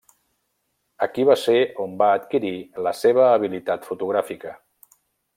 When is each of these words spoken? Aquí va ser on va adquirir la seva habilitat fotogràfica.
Aquí 1.07 1.25
va 1.29 1.35
ser 1.41 1.57
on 1.83 1.93
va 2.01 2.07
adquirir 2.21 2.53
la 2.87 2.93
seva 3.03 3.27
habilitat 3.33 3.85
fotogràfica. 3.91 4.55